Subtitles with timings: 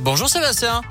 [0.00, 0.82] Bonjour Sébastien.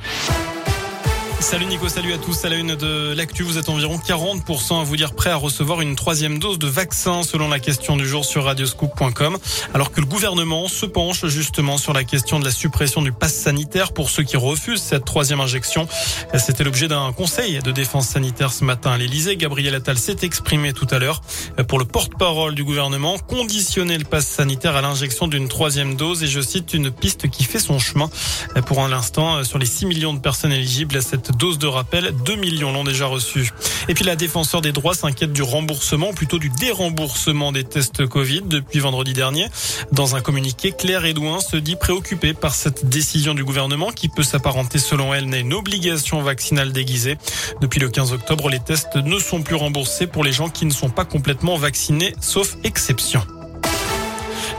[1.41, 2.44] Salut Nico, salut à tous.
[2.44, 5.79] À la une de l'actu, vous êtes environ 40% à vous dire prêt à recevoir
[5.81, 9.38] une troisième dose de vaccin selon la question du jour sur radioscoop.com.
[9.73, 13.33] Alors que le gouvernement se penche justement sur la question de la suppression du pass
[13.33, 15.88] sanitaire pour ceux qui refusent cette troisième injection.
[16.38, 19.38] C'était l'objet d'un conseil de défense sanitaire ce matin à l'Elysée.
[19.38, 21.21] Gabriel Attal s'est exprimé tout à l'heure
[21.68, 23.18] pour le porte-parole du gouvernement.
[23.18, 27.46] Conditionner le pass sanitaire à l'injection d'une troisième dose et je cite une piste qui
[27.46, 28.10] fait son chemin
[28.66, 32.13] pour l'instant sur les 6 millions de personnes éligibles à cette dose de rappel.
[32.25, 33.51] 2 millions l'ont déjà reçu.
[33.88, 38.41] Et puis la défenseur des droits s'inquiète du remboursement, plutôt du déremboursement des tests Covid
[38.45, 39.47] depuis vendredi dernier.
[39.91, 44.23] Dans un communiqué, Claire Edouin se dit préoccupée par cette décision du gouvernement qui peut
[44.23, 47.17] s'apparenter selon elle à une obligation vaccinale déguisée.
[47.61, 50.71] Depuis le 15 octobre, les tests ne sont plus remboursés pour les gens qui ne
[50.71, 53.21] sont pas complètement vaccinés, sauf exception.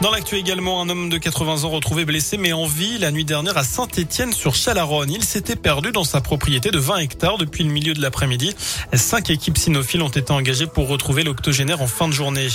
[0.01, 3.27] Dans l'actu également, un homme de 80 ans retrouvé blessé mais en vie la nuit
[3.27, 5.11] dernière à Saint-Étienne sur Chalaronne.
[5.11, 8.57] Il s'était perdu dans sa propriété de 20 hectares depuis le milieu de l'après-midi.
[8.95, 12.49] Cinq équipes cynophiles ont été engagées pour retrouver l'octogénaire en fin de journée.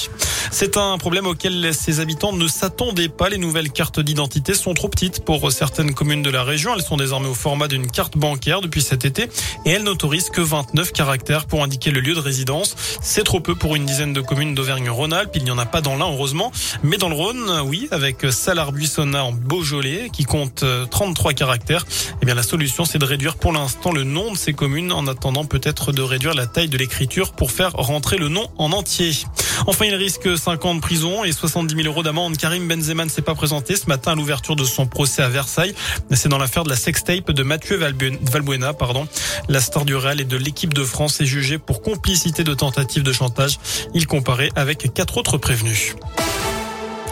[0.57, 3.27] C'est un problème auquel ses habitants ne s'attendaient pas.
[3.27, 6.73] Les nouvelles cartes d'identité sont trop petites pour certaines communes de la région.
[6.73, 9.27] Elles sont désormais au format d'une carte bancaire depuis cet été
[9.65, 12.77] et elles n'autorisent que 29 caractères pour indiquer le lieu de résidence.
[13.01, 15.31] C'est trop peu pour une dizaine de communes d'Auvergne-Rhône-Alpes.
[15.35, 19.25] Il n'y en a pas dans l'un heureusement, mais dans le Rhône, oui, avec Salar-Buissonnat
[19.25, 21.85] en Beaujolais, qui compte 33 euh, caractères.
[22.21, 25.05] Eh bien, la solution, c'est de réduire pour l'instant le nom de ces communes, en
[25.07, 29.11] attendant peut-être de réduire la taille de l'écriture pour faire rentrer le nom en entier.
[29.67, 32.37] Enfin, il risque 5 ans de prison et 70 000 euros d'amende.
[32.37, 35.73] Karim Benzema ne s'est pas présenté ce matin à l'ouverture de son procès à Versailles.
[36.11, 38.73] C'est dans l'affaire de la sextape de Mathieu Valbuena.
[39.49, 43.03] La star du Real et de l'équipe de France est jugée pour complicité de tentative
[43.03, 43.59] de chantage.
[43.93, 45.95] Il comparait avec quatre autres prévenus.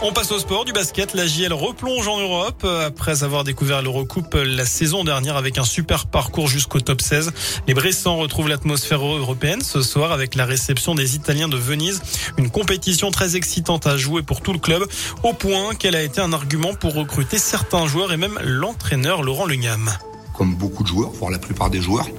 [0.05, 1.13] On passe au sport du basket.
[1.13, 6.07] La JL replonge en Europe après avoir découvert l'Eurocoupe la saison dernière avec un super
[6.07, 7.31] parcours jusqu'au top 16.
[7.69, 12.01] Les Bressans retrouvent l'atmosphère européenne ce soir avec la réception des Italiens de Venise.
[12.37, 14.83] Une compétition très excitante à jouer pour tout le club
[15.23, 19.45] au point qu'elle a été un argument pour recruter certains joueurs et même l'entraîneur Laurent
[19.45, 19.89] Lugam.
[20.33, 22.09] Comme beaucoup de joueurs, voire la plupart des joueurs,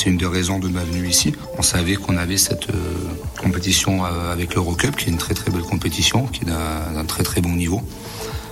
[0.00, 1.34] c'est une des raisons de ma venue ici.
[1.58, 2.94] On savait qu'on avait cette euh,
[3.38, 7.22] compétition euh, avec l'Eurocup, qui est une très très belle compétition, qui est d'un très
[7.22, 7.82] très bon niveau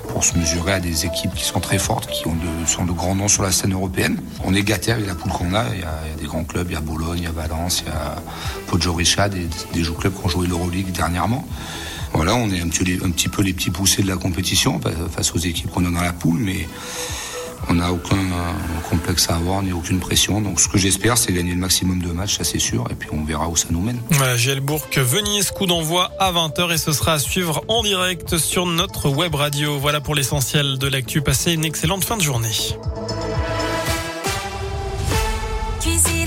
[0.08, 3.14] pour se mesurer à des équipes qui sont très fortes, qui ont sont de grands
[3.14, 4.18] noms sur la scène européenne.
[4.44, 5.64] On est gâté avec la poule qu'on a.
[5.72, 6.20] Il y, a.
[6.20, 8.22] des grands clubs, il y a Bologne, il y a Valence, il y a
[8.66, 11.48] Podgorica, des, des clubs qui ont joué l'Euroleague dernièrement.
[12.12, 14.80] Voilà, on est un petit, un peu les petits poussés de la compétition
[15.14, 16.40] face aux équipes qu'on a dans la poule,
[17.68, 18.16] on n'a aucun
[18.88, 20.40] complexe à avoir ni aucune pression.
[20.40, 23.08] Donc ce que j'espère, c'est gagner le maximum de matchs, ça c'est sûr, et puis
[23.12, 24.00] on verra où ça nous mène.
[24.10, 28.66] Voilà, Gielbourg, Venise, coup d'envoi à 20h et ce sera à suivre en direct sur
[28.66, 29.78] notre web radio.
[29.78, 31.22] Voilà pour l'essentiel de l'actu.
[31.22, 32.48] Passez une excellente fin de journée.